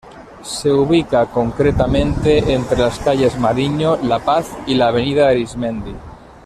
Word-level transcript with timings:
Se 0.41 0.71
ubica 0.71 1.27
concretamente 1.27 2.51
entre 2.55 2.75
las 2.79 2.97
calles 2.97 3.37
Mariño, 3.37 3.97
La 4.01 4.17
Paz 4.17 4.47
y 4.65 4.73
la 4.73 4.87
Avenida 4.87 5.27
Arismendi. 5.27 5.93